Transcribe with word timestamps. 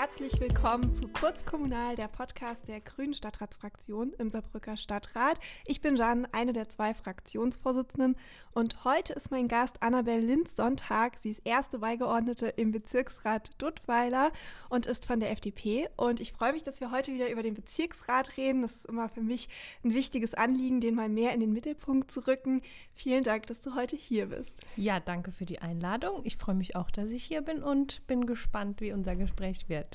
herzlich 0.00 0.40
willkommen 0.40 0.94
zu 0.94 1.08
Kurzkommunal, 1.08 1.94
der 1.94 2.08
Podcast 2.08 2.66
der 2.66 2.80
Grünen 2.80 3.12
Stadtratsfraktion 3.12 4.14
im 4.14 4.30
Saarbrücker 4.30 4.78
Stadtrat. 4.78 5.38
Ich 5.66 5.82
bin 5.82 5.94
Jan, 5.94 6.26
eine 6.32 6.54
der 6.54 6.70
zwei 6.70 6.94
Fraktionsvorsitzenden 6.94 8.16
und 8.54 8.82
heute 8.84 9.12
ist 9.12 9.30
mein 9.30 9.46
Gast 9.46 9.82
Annabel 9.82 10.20
Linz-Sonntag. 10.20 11.18
Sie 11.18 11.28
ist 11.32 11.42
erste 11.44 11.80
Beigeordnete 11.80 12.46
im 12.46 12.72
Bezirksrat 12.72 13.50
Duttweiler 13.58 14.32
und 14.70 14.86
ist 14.86 15.04
von 15.04 15.20
der 15.20 15.32
FDP 15.32 15.90
und 15.96 16.20
ich 16.20 16.32
freue 16.32 16.54
mich, 16.54 16.62
dass 16.62 16.80
wir 16.80 16.90
heute 16.92 17.12
wieder 17.12 17.30
über 17.30 17.42
den 17.42 17.52
Bezirksrat 17.52 18.38
reden. 18.38 18.62
Das 18.62 18.76
ist 18.76 18.86
immer 18.86 19.10
für 19.10 19.20
mich 19.20 19.50
ein 19.84 19.92
wichtiges 19.92 20.32
Anliegen, 20.32 20.80
den 20.80 20.94
mal 20.94 21.10
mehr 21.10 21.34
in 21.34 21.40
den 21.40 21.52
Mittelpunkt 21.52 22.10
zu 22.10 22.26
rücken. 22.26 22.62
Vielen 22.94 23.22
Dank, 23.22 23.48
dass 23.48 23.60
du 23.60 23.74
heute 23.74 23.96
hier 23.96 24.30
bist. 24.30 24.64
Ja, 24.76 24.98
danke 24.98 25.30
für 25.30 25.44
die 25.44 25.58
Einladung. 25.58 26.22
Ich 26.24 26.38
freue 26.38 26.54
mich 26.54 26.74
auch, 26.74 26.90
dass 26.90 27.10
ich 27.10 27.24
hier 27.24 27.42
bin 27.42 27.62
und 27.62 28.06
bin 28.06 28.24
gespannt, 28.24 28.80
wie 28.80 28.94
unser 28.94 29.14
Gespräch 29.14 29.68
wird. 29.68 29.89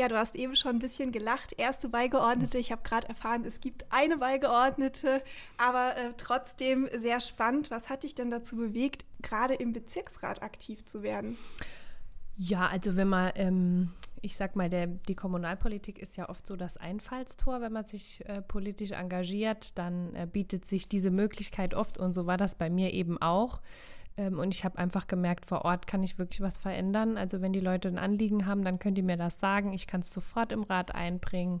Ja, 0.00 0.08
du 0.08 0.16
hast 0.16 0.34
eben 0.34 0.56
schon 0.56 0.76
ein 0.76 0.78
bisschen 0.78 1.12
gelacht. 1.12 1.52
Erste 1.58 1.90
Beigeordnete. 1.90 2.56
Ich 2.56 2.72
habe 2.72 2.80
gerade 2.82 3.06
erfahren, 3.06 3.44
es 3.44 3.60
gibt 3.60 3.84
eine 3.90 4.16
Beigeordnete, 4.16 5.22
aber 5.58 5.94
äh, 5.94 6.14
trotzdem 6.16 6.88
sehr 6.96 7.20
spannend. 7.20 7.70
Was 7.70 7.90
hat 7.90 8.04
dich 8.04 8.14
denn 8.14 8.30
dazu 8.30 8.56
bewegt, 8.56 9.04
gerade 9.20 9.52
im 9.52 9.74
Bezirksrat 9.74 10.42
aktiv 10.42 10.86
zu 10.86 11.02
werden? 11.02 11.36
Ja, 12.38 12.66
also 12.68 12.96
wenn 12.96 13.08
man, 13.08 13.32
ähm, 13.34 13.92
ich 14.22 14.38
sag 14.38 14.56
mal, 14.56 14.70
der, 14.70 14.86
die 14.86 15.14
Kommunalpolitik 15.14 15.98
ist 15.98 16.16
ja 16.16 16.30
oft 16.30 16.46
so 16.46 16.56
das 16.56 16.78
Einfallstor. 16.78 17.60
Wenn 17.60 17.74
man 17.74 17.84
sich 17.84 18.26
äh, 18.26 18.40
politisch 18.40 18.92
engagiert, 18.92 19.76
dann 19.76 20.14
äh, 20.14 20.26
bietet 20.26 20.64
sich 20.64 20.88
diese 20.88 21.10
Möglichkeit 21.10 21.74
oft 21.74 21.98
und 21.98 22.14
so 22.14 22.24
war 22.24 22.38
das 22.38 22.54
bei 22.54 22.70
mir 22.70 22.94
eben 22.94 23.20
auch. 23.20 23.60
Ähm, 24.20 24.38
und 24.38 24.54
ich 24.54 24.64
habe 24.64 24.78
einfach 24.78 25.06
gemerkt, 25.06 25.46
vor 25.46 25.64
Ort 25.64 25.86
kann 25.86 26.02
ich 26.02 26.18
wirklich 26.18 26.42
was 26.42 26.58
verändern. 26.58 27.16
Also 27.16 27.40
wenn 27.40 27.54
die 27.54 27.60
Leute 27.60 27.88
ein 27.88 27.98
Anliegen 27.98 28.46
haben, 28.46 28.62
dann 28.62 28.78
könnt 28.78 28.98
ihr 28.98 29.04
mir 29.04 29.16
das 29.16 29.40
sagen. 29.40 29.72
Ich 29.72 29.86
kann 29.86 30.00
es 30.00 30.12
sofort 30.12 30.52
im 30.52 30.62
Rat 30.62 30.94
einbringen. 30.94 31.60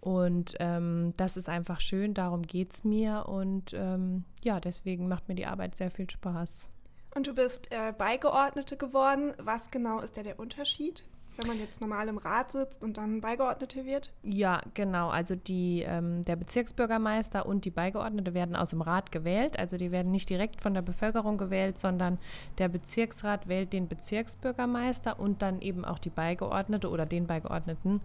Und 0.00 0.54
ähm, 0.60 1.12
das 1.16 1.36
ist 1.36 1.48
einfach 1.48 1.80
schön, 1.80 2.14
darum 2.14 2.42
geht 2.42 2.72
es 2.72 2.84
mir. 2.84 3.26
Und 3.26 3.74
ähm, 3.74 4.24
ja, 4.42 4.58
deswegen 4.58 5.08
macht 5.08 5.28
mir 5.28 5.34
die 5.34 5.46
Arbeit 5.46 5.74
sehr 5.74 5.90
viel 5.90 6.08
Spaß. 6.08 6.68
Und 7.14 7.26
du 7.26 7.34
bist 7.34 7.70
äh, 7.70 7.92
Beigeordnete 7.92 8.76
geworden. 8.76 9.34
Was 9.38 9.70
genau 9.70 10.00
ist 10.00 10.16
da 10.16 10.22
der 10.22 10.38
Unterschied? 10.38 11.04
Wenn 11.38 11.46
man 11.46 11.58
jetzt 11.58 11.80
normal 11.80 12.08
im 12.08 12.18
Rat 12.18 12.52
sitzt 12.52 12.82
und 12.82 12.96
dann 12.96 13.20
Beigeordnete 13.20 13.84
wird? 13.84 14.12
Ja, 14.22 14.60
genau. 14.74 15.08
Also 15.08 15.36
die, 15.36 15.84
ähm, 15.86 16.24
der 16.24 16.36
Bezirksbürgermeister 16.36 17.46
und 17.46 17.64
die 17.64 17.70
Beigeordnete 17.70 18.34
werden 18.34 18.56
aus 18.56 18.70
dem 18.70 18.80
Rat 18.80 19.12
gewählt. 19.12 19.58
Also 19.58 19.76
die 19.76 19.90
werden 19.90 20.10
nicht 20.12 20.28
direkt 20.28 20.60
von 20.60 20.74
der 20.74 20.82
Bevölkerung 20.82 21.38
gewählt, 21.38 21.78
sondern 21.78 22.18
der 22.58 22.68
Bezirksrat 22.68 23.48
wählt 23.48 23.72
den 23.72 23.88
Bezirksbürgermeister 23.88 25.18
und 25.18 25.42
dann 25.42 25.60
eben 25.60 25.84
auch 25.84 25.98
die 25.98 26.10
Beigeordnete 26.10 26.90
oder 26.90 27.06
den 27.06 27.26
Beigeordneten, 27.26 28.00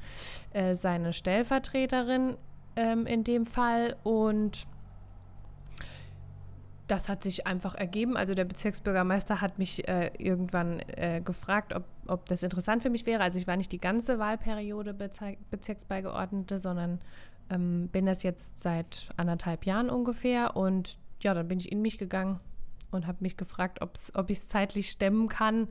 äh, 0.54 0.76
seine 0.76 1.14
Stellvertreterin 1.14 2.36
ähm, 2.76 3.06
in 3.06 3.24
dem 3.24 3.46
Fall. 3.46 3.96
Und 4.04 4.68
das 6.88 7.10
hat 7.10 7.24
sich 7.24 7.48
einfach 7.48 7.76
ergeben. 7.76 8.18
Also 8.18 8.34
der 8.34 8.46
Bezirksbürgermeister 8.46 9.42
hat 9.42 9.58
mich 9.58 9.88
äh, 9.88 10.12
irgendwann 10.18 10.80
äh, 10.88 11.22
gefragt, 11.24 11.74
ob, 11.74 11.86
ob 12.08 12.28
das 12.28 12.44
interessant 12.44 12.84
für 12.84 12.90
mich 12.90 13.06
wäre. 13.06 13.24
Also 13.24 13.40
ich 13.40 13.48
war 13.48 13.56
nicht 13.56 13.72
die 13.72 13.80
ganze 13.80 14.20
Wahlperiode 14.20 14.94
Bezir 14.94 15.38
Bezirksbeigeordnete, 15.50 16.60
sondern 16.60 17.00
ähm, 17.50 17.88
bin 17.92 18.06
das 18.06 18.24
jetzt 18.24 18.60
seit 18.60 19.10
anderthalb 19.18 19.66
Jahren 19.66 19.90
ungefähr. 19.90 20.56
Und 20.56 20.98
ja, 21.22 21.34
dann 21.34 21.48
bin 21.48 21.60
ich 21.60 21.72
in 21.72 21.82
mich 21.82 21.98
gegangen 21.98 22.40
und 22.92 23.08
habe 23.08 23.20
mich 23.22 23.38
gefragt, 23.38 23.80
ob 23.82 24.30
ich 24.30 24.38
es 24.38 24.48
zeitlich 24.48 24.90
stemmen 24.90 25.30
kann. 25.30 25.70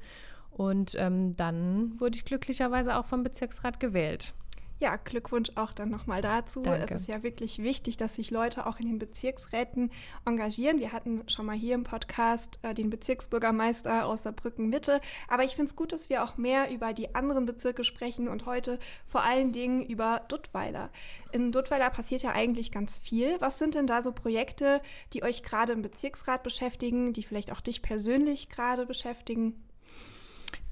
Und 0.51 0.95
ähm, 0.99 1.37
dann 1.37 1.99
wurde 2.01 2.17
ich 2.17 2.25
glücklicherweise 2.25 2.97
auch 2.97 3.07
vom 3.07 3.23
Bezirksrat 3.23 3.81
gewählt. 3.81 4.35
Ja, 4.83 4.97
Glückwunsch 4.97 5.53
auch 5.55 5.73
dann 5.73 5.91
nochmal 5.91 6.23
dazu. 6.23 6.61
Danke. 6.61 6.93
Es 6.93 7.03
ist 7.03 7.09
ja 7.09 7.23
wirklich 7.23 7.63
wichtig, 7.63 7.97
dass 7.99 8.17
sich 8.17 8.33
Leute 8.33 8.67
auch 8.67 8.81
in 8.81 8.89
den 8.89 8.99
Bezirksräten 8.99 9.93
engagieren. 10.25 10.81
Wir 10.81 10.91
hatten 10.91 11.23
schon 11.29 11.47
mal 11.47 11.55
hier 11.55 11.77
im 11.77 11.85
Podcast 11.85 12.59
äh, 12.63 12.75
den 12.75 12.91
Bezirksbürgermeister 12.91 14.05
aus 14.05 14.25
Saarbrücken 14.25 14.71
Mitte. 14.71 15.01
Aber 15.29 15.45
ich 15.45 15.55
finde 15.55 15.69
es 15.71 15.77
gut, 15.77 15.93
dass 15.93 16.11
wir 16.11 16.25
auch 16.25 16.37
mehr 16.37 16.69
über 16.73 16.95
die 16.95 17.15
anderen 17.15 17.47
Bezirke 17.47 17.85
sprechen 17.85 18.27
und 18.27 18.45
heute 18.45 18.81
vor 19.07 19.23
allen 19.23 19.53
Dingen 19.53 19.87
über 19.87 20.23
Duttweiler. 20.27 20.91
In 21.31 21.53
Duttweiler 21.53 21.89
passiert 21.89 22.23
ja 22.23 22.33
eigentlich 22.33 22.73
ganz 22.73 22.99
viel. 22.99 23.41
Was 23.41 23.61
sind 23.61 23.77
denn 23.77 23.87
da 23.87 24.03
so 24.03 24.11
Projekte, 24.11 24.81
die 25.13 25.23
euch 25.23 25.45
gerade 25.45 25.75
im 25.75 25.83
Bezirksrat 25.83 26.43
beschäftigen, 26.43 27.13
die 27.13 27.23
vielleicht 27.23 27.53
auch 27.53 27.61
dich 27.61 27.83
persönlich 27.83 28.49
gerade 28.49 28.85
beschäftigen? 28.85 29.55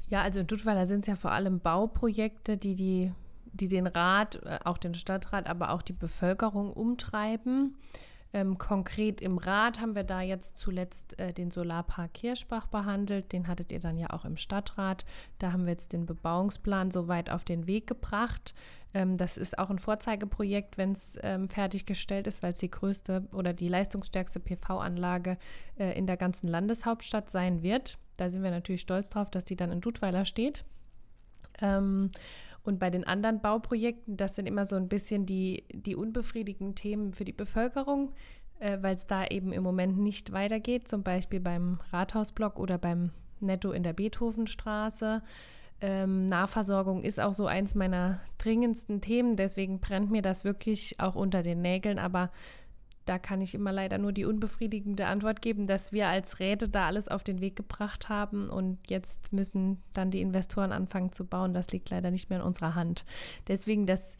Ja, 0.08 0.22
also 0.22 0.40
in 0.40 0.48
Duttweiler 0.48 0.88
sind 0.88 1.02
es 1.02 1.06
ja 1.06 1.14
vor 1.14 1.30
allem 1.30 1.60
Bauprojekte, 1.60 2.56
die 2.56 2.74
die 2.74 3.12
die 3.52 3.68
den 3.68 3.86
Rat, 3.86 4.36
äh, 4.44 4.58
auch 4.64 4.78
den 4.78 4.94
Stadtrat, 4.94 5.48
aber 5.48 5.70
auch 5.72 5.82
die 5.82 5.92
Bevölkerung 5.92 6.72
umtreiben. 6.72 7.76
Ähm, 8.32 8.58
konkret 8.58 9.20
im 9.20 9.38
Rat 9.38 9.80
haben 9.80 9.96
wir 9.96 10.04
da 10.04 10.20
jetzt 10.20 10.56
zuletzt 10.56 11.18
äh, 11.18 11.32
den 11.32 11.50
Solarpark 11.50 12.14
Kirschbach 12.14 12.66
behandelt. 12.66 13.32
Den 13.32 13.48
hattet 13.48 13.72
ihr 13.72 13.80
dann 13.80 13.98
ja 13.98 14.10
auch 14.10 14.24
im 14.24 14.36
Stadtrat. 14.36 15.04
Da 15.40 15.52
haben 15.52 15.64
wir 15.64 15.72
jetzt 15.72 15.92
den 15.92 16.06
Bebauungsplan 16.06 16.92
soweit 16.92 17.28
auf 17.28 17.44
den 17.44 17.66
Weg 17.66 17.88
gebracht. 17.88 18.54
Ähm, 18.94 19.16
das 19.16 19.36
ist 19.36 19.58
auch 19.58 19.68
ein 19.68 19.80
Vorzeigeprojekt, 19.80 20.78
wenn 20.78 20.92
es 20.92 21.18
ähm, 21.22 21.48
fertiggestellt 21.48 22.28
ist, 22.28 22.40
weil 22.42 22.52
es 22.52 22.58
die 22.58 22.70
größte 22.70 23.26
oder 23.32 23.52
die 23.52 23.68
leistungsstärkste 23.68 24.38
PV-Anlage 24.38 25.36
äh, 25.76 25.98
in 25.98 26.06
der 26.06 26.16
ganzen 26.16 26.46
Landeshauptstadt 26.46 27.30
sein 27.30 27.64
wird. 27.64 27.98
Da 28.16 28.30
sind 28.30 28.44
wir 28.44 28.52
natürlich 28.52 28.82
stolz 28.82 29.08
drauf, 29.08 29.28
dass 29.30 29.44
die 29.44 29.56
dann 29.56 29.72
in 29.72 29.80
Dudweiler 29.80 30.24
steht. 30.24 30.64
Ähm, 31.60 32.12
und 32.62 32.78
bei 32.78 32.90
den 32.90 33.04
anderen 33.04 33.40
Bauprojekten, 33.40 34.16
das 34.16 34.34
sind 34.34 34.46
immer 34.46 34.66
so 34.66 34.76
ein 34.76 34.88
bisschen 34.88 35.26
die, 35.26 35.64
die 35.72 35.96
unbefriedigenden 35.96 36.74
Themen 36.74 37.12
für 37.12 37.24
die 37.24 37.32
Bevölkerung, 37.32 38.12
äh, 38.58 38.78
weil 38.80 38.94
es 38.94 39.06
da 39.06 39.26
eben 39.26 39.52
im 39.52 39.62
Moment 39.62 39.98
nicht 39.98 40.32
weitergeht, 40.32 40.88
zum 40.88 41.02
Beispiel 41.02 41.40
beim 41.40 41.80
Rathausblock 41.90 42.58
oder 42.58 42.78
beim 42.78 43.10
Netto 43.40 43.72
in 43.72 43.82
der 43.82 43.94
Beethovenstraße. 43.94 45.22
Ähm, 45.80 46.26
Nahversorgung 46.26 47.02
ist 47.02 47.18
auch 47.18 47.32
so 47.32 47.46
eins 47.46 47.74
meiner 47.74 48.20
dringendsten 48.36 49.00
Themen, 49.00 49.36
deswegen 49.36 49.80
brennt 49.80 50.10
mir 50.10 50.20
das 50.20 50.44
wirklich 50.44 51.00
auch 51.00 51.14
unter 51.14 51.42
den 51.42 51.62
Nägeln, 51.62 51.98
aber 51.98 52.30
da 53.10 53.18
kann 53.18 53.40
ich 53.40 53.56
immer 53.56 53.72
leider 53.72 53.98
nur 53.98 54.12
die 54.12 54.24
unbefriedigende 54.24 55.06
Antwort 55.06 55.42
geben, 55.42 55.66
dass 55.66 55.90
wir 55.90 56.06
als 56.06 56.38
Räte 56.38 56.68
da 56.68 56.86
alles 56.86 57.08
auf 57.08 57.24
den 57.24 57.40
Weg 57.40 57.56
gebracht 57.56 58.08
haben 58.08 58.48
und 58.48 58.78
jetzt 58.88 59.32
müssen 59.32 59.82
dann 59.94 60.12
die 60.12 60.20
Investoren 60.20 60.70
anfangen 60.70 61.10
zu 61.10 61.26
bauen. 61.26 61.52
Das 61.52 61.72
liegt 61.72 61.90
leider 61.90 62.12
nicht 62.12 62.30
mehr 62.30 62.38
in 62.38 62.44
unserer 62.44 62.76
Hand. 62.76 63.04
Deswegen, 63.48 63.84
das 63.84 64.16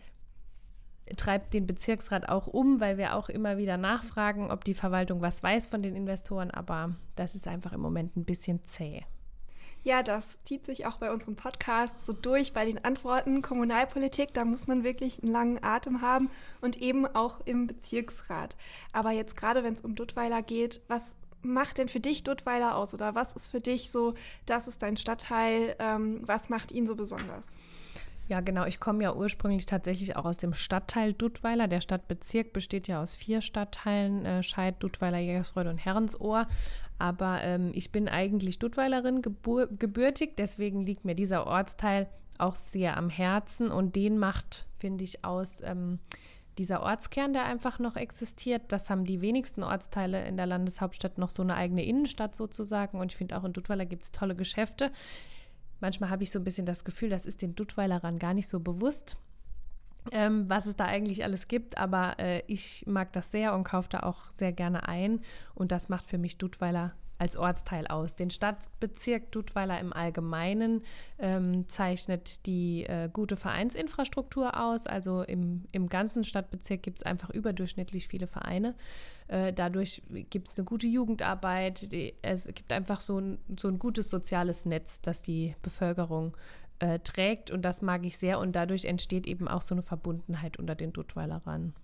treibt 1.16 1.54
den 1.54 1.68
Bezirksrat 1.68 2.28
auch 2.28 2.48
um, 2.48 2.80
weil 2.80 2.98
wir 2.98 3.14
auch 3.14 3.28
immer 3.28 3.58
wieder 3.58 3.76
nachfragen, 3.76 4.50
ob 4.50 4.64
die 4.64 4.74
Verwaltung 4.74 5.20
was 5.20 5.40
weiß 5.40 5.68
von 5.68 5.82
den 5.82 5.94
Investoren, 5.94 6.50
aber 6.50 6.96
das 7.14 7.36
ist 7.36 7.46
einfach 7.46 7.72
im 7.72 7.80
Moment 7.80 8.16
ein 8.16 8.24
bisschen 8.24 8.64
zäh. 8.64 9.04
Ja, 9.82 10.02
das 10.02 10.38
zieht 10.44 10.66
sich 10.66 10.84
auch 10.84 10.98
bei 10.98 11.10
unseren 11.10 11.36
Podcasts 11.36 12.04
so 12.04 12.12
durch 12.12 12.52
bei 12.52 12.66
den 12.66 12.84
Antworten 12.84 13.40
Kommunalpolitik. 13.40 14.34
Da 14.34 14.44
muss 14.44 14.66
man 14.66 14.84
wirklich 14.84 15.22
einen 15.22 15.32
langen 15.32 15.64
Atem 15.64 16.02
haben 16.02 16.30
und 16.60 16.76
eben 16.82 17.06
auch 17.06 17.40
im 17.46 17.66
Bezirksrat. 17.66 18.56
Aber 18.92 19.12
jetzt 19.12 19.36
gerade, 19.36 19.64
wenn 19.64 19.72
es 19.72 19.80
um 19.80 19.94
Duttweiler 19.94 20.42
geht, 20.42 20.82
was 20.88 21.14
macht 21.42 21.78
denn 21.78 21.88
für 21.88 22.00
dich 22.00 22.24
Duttweiler 22.24 22.76
aus? 22.76 22.92
Oder 22.92 23.14
was 23.14 23.32
ist 23.34 23.48
für 23.48 23.60
dich 23.60 23.90
so, 23.90 24.14
das 24.44 24.68
ist 24.68 24.82
dein 24.82 24.98
Stadtteil? 24.98 25.76
Ähm, 25.78 26.20
was 26.26 26.50
macht 26.50 26.72
ihn 26.72 26.86
so 26.86 26.94
besonders? 26.94 27.46
Ja, 28.28 28.40
genau. 28.40 28.64
Ich 28.64 28.78
komme 28.78 29.02
ja 29.02 29.12
ursprünglich 29.12 29.66
tatsächlich 29.66 30.14
auch 30.14 30.24
aus 30.24 30.36
dem 30.36 30.54
Stadtteil 30.54 31.14
Duttweiler. 31.14 31.66
Der 31.66 31.80
Stadtbezirk 31.80 32.52
besteht 32.52 32.86
ja 32.86 33.02
aus 33.02 33.16
vier 33.16 33.40
Stadtteilen, 33.40 34.24
äh, 34.24 34.42
Scheid, 34.44 34.76
Duttweiler, 34.80 35.18
Jägersfreude 35.18 35.70
und 35.70 35.78
Herrensohr. 35.78 36.46
Aber 37.00 37.40
ähm, 37.42 37.70
ich 37.72 37.92
bin 37.92 38.08
eigentlich 38.08 38.58
Duttweilerin 38.58 39.22
gebürtig, 39.22 40.36
deswegen 40.36 40.84
liegt 40.84 41.06
mir 41.06 41.14
dieser 41.14 41.46
Ortsteil 41.46 42.10
auch 42.36 42.56
sehr 42.56 42.98
am 42.98 43.08
Herzen 43.08 43.70
und 43.70 43.96
den 43.96 44.18
macht, 44.18 44.66
finde 44.78 45.04
ich, 45.04 45.24
aus 45.24 45.62
ähm, 45.62 45.98
dieser 46.58 46.82
Ortskern, 46.82 47.32
der 47.32 47.46
einfach 47.46 47.78
noch 47.78 47.96
existiert. 47.96 48.64
Das 48.68 48.90
haben 48.90 49.06
die 49.06 49.22
wenigsten 49.22 49.62
Ortsteile 49.62 50.26
in 50.26 50.36
der 50.36 50.44
Landeshauptstadt 50.44 51.16
noch 51.16 51.30
so 51.30 51.42
eine 51.42 51.54
eigene 51.54 51.86
Innenstadt 51.86 52.36
sozusagen. 52.36 53.00
Und 53.00 53.12
ich 53.12 53.16
finde 53.16 53.38
auch 53.38 53.44
in 53.44 53.54
Duttweiler 53.54 53.86
gibt 53.86 54.02
es 54.02 54.12
tolle 54.12 54.36
Geschäfte. 54.36 54.92
Manchmal 55.80 56.10
habe 56.10 56.22
ich 56.22 56.30
so 56.30 56.38
ein 56.38 56.44
bisschen 56.44 56.66
das 56.66 56.84
Gefühl, 56.84 57.08
das 57.08 57.24
ist 57.24 57.40
den 57.40 57.54
Duttweilerern 57.54 58.18
gar 58.18 58.34
nicht 58.34 58.48
so 58.48 58.60
bewusst, 58.60 59.16
ähm, 60.12 60.48
was 60.48 60.66
es 60.66 60.76
da 60.76 60.84
eigentlich 60.84 61.24
alles 61.24 61.48
gibt. 61.48 61.78
Aber 61.78 62.18
äh, 62.18 62.42
ich 62.46 62.84
mag 62.86 63.12
das 63.12 63.30
sehr 63.30 63.54
und 63.54 63.64
kaufe 63.64 63.88
da 63.90 64.00
auch 64.00 64.30
sehr 64.36 64.52
gerne 64.52 64.88
ein. 64.88 65.20
Und 65.54 65.72
das 65.72 65.88
macht 65.88 66.06
für 66.06 66.18
mich 66.18 66.38
Duttweiler 66.38 66.94
als 67.20 67.36
Ortsteil 67.36 67.86
aus. 67.86 68.16
Den 68.16 68.30
Stadtbezirk 68.30 69.30
Dudweiler 69.30 69.78
im 69.78 69.92
Allgemeinen 69.92 70.82
ähm, 71.18 71.68
zeichnet 71.68 72.46
die 72.46 72.84
äh, 72.84 73.10
gute 73.12 73.36
Vereinsinfrastruktur 73.36 74.58
aus. 74.58 74.86
Also 74.86 75.22
im, 75.22 75.64
im 75.70 75.90
ganzen 75.90 76.24
Stadtbezirk 76.24 76.82
gibt 76.82 76.98
es 76.98 77.02
einfach 77.02 77.28
überdurchschnittlich 77.28 78.08
viele 78.08 78.26
Vereine. 78.26 78.74
Äh, 79.28 79.52
dadurch 79.52 80.02
gibt 80.30 80.48
es 80.48 80.56
eine 80.56 80.64
gute 80.64 80.86
Jugendarbeit. 80.86 81.92
Die, 81.92 82.14
es 82.22 82.46
gibt 82.46 82.72
einfach 82.72 83.00
so 83.00 83.20
ein, 83.20 83.38
so 83.58 83.68
ein 83.68 83.78
gutes 83.78 84.08
soziales 84.08 84.64
Netz, 84.64 85.02
das 85.02 85.20
die 85.20 85.54
Bevölkerung 85.60 86.34
äh, 86.80 86.98
trägt. 86.98 87.50
Und 87.50 87.62
das 87.62 87.82
mag 87.82 88.04
ich 88.04 88.18
sehr. 88.18 88.38
Und 88.38 88.52
dadurch 88.52 88.84
entsteht 88.84 89.26
eben 89.26 89.48
auch 89.48 89.62
so 89.62 89.74
eine 89.74 89.82
Verbundenheit 89.82 90.58
unter 90.58 90.74
den 90.74 90.92
Duttweilerern. 90.92 91.74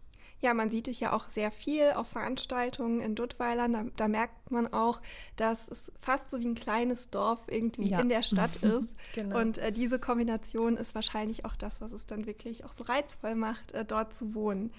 Ja, 0.40 0.52
man 0.52 0.68
sieht 0.70 0.86
dich 0.86 1.00
ja 1.00 1.14
auch 1.14 1.30
sehr 1.30 1.50
viel 1.50 1.92
auf 1.92 2.08
Veranstaltungen 2.08 3.00
in 3.00 3.14
Duttweiler. 3.14 3.68
Da, 3.68 3.84
da, 3.96 4.08
merkt 4.08 4.50
man 4.50 4.70
auch, 4.70 5.00
dass 5.36 5.66
es 5.68 5.90
fast 5.98 6.30
so 6.30 6.40
wie 6.40 6.46
ein 6.48 6.54
kleines 6.54 7.08
Dorf 7.08 7.40
irgendwie 7.48 7.88
ja. 7.88 8.00
in 8.00 8.10
der 8.10 8.22
Stadt 8.22 8.56
ist. 8.62 8.88
genau. 9.14 9.40
Und 9.40 9.56
äh, 9.58 9.72
diese 9.72 9.98
Kombination 9.98 10.76
ist 10.76 10.94
wahrscheinlich 10.94 11.46
auch 11.46 11.56
das, 11.56 11.80
was 11.80 11.92
es 11.92 12.04
dann 12.04 12.26
wirklich 12.26 12.64
auch 12.64 12.74
so 12.74 12.84
reizvoll 12.84 13.34
macht, 13.34 13.72
äh, 13.72 13.84
dort 13.84 14.12
zu 14.12 14.34
wohnen. 14.34 14.72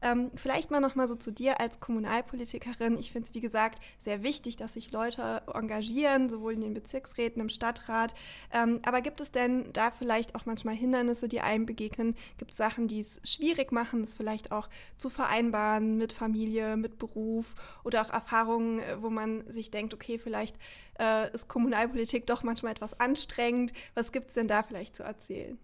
Ähm, 0.00 0.30
vielleicht 0.36 0.70
mal 0.70 0.80
noch 0.80 0.94
mal 0.94 1.08
so 1.08 1.16
zu 1.16 1.32
dir 1.32 1.60
als 1.60 1.80
Kommunalpolitikerin. 1.80 2.98
Ich 2.98 3.10
finde 3.10 3.28
es, 3.28 3.34
wie 3.34 3.40
gesagt, 3.40 3.80
sehr 4.00 4.22
wichtig, 4.22 4.56
dass 4.56 4.74
sich 4.74 4.92
Leute 4.92 5.42
engagieren, 5.52 6.28
sowohl 6.28 6.52
in 6.52 6.60
den 6.60 6.74
Bezirksräten, 6.74 7.42
im 7.42 7.48
Stadtrat. 7.48 8.14
Ähm, 8.52 8.80
aber 8.84 9.00
gibt 9.00 9.20
es 9.20 9.30
denn 9.32 9.72
da 9.72 9.90
vielleicht 9.90 10.34
auch 10.34 10.46
manchmal 10.46 10.74
Hindernisse, 10.74 11.28
die 11.28 11.40
einem 11.40 11.66
begegnen? 11.66 12.16
Gibt 12.38 12.52
es 12.52 12.56
Sachen, 12.56 12.86
die 12.86 13.00
es 13.00 13.20
schwierig 13.24 13.72
machen, 13.72 14.04
es 14.04 14.14
vielleicht 14.14 14.52
auch 14.52 14.68
zu 14.96 15.10
vereinbaren 15.10 15.98
mit 15.98 16.12
Familie, 16.12 16.76
mit 16.76 16.98
Beruf 16.98 17.46
oder 17.82 18.02
auch 18.02 18.10
Erfahrungen, 18.10 18.78
äh, 18.80 19.02
wo 19.02 19.10
man 19.10 19.50
sich 19.50 19.70
denkt, 19.70 19.94
okay, 19.94 20.18
vielleicht 20.18 20.56
äh, 21.00 21.32
ist 21.32 21.48
Kommunalpolitik 21.48 22.26
doch 22.26 22.42
manchmal 22.42 22.72
etwas 22.72 22.98
anstrengend. 23.00 23.72
Was 23.94 24.12
gibt 24.12 24.28
es 24.28 24.34
denn 24.34 24.48
da 24.48 24.62
vielleicht 24.62 24.96
zu 24.96 25.02
erzählen? 25.02 25.58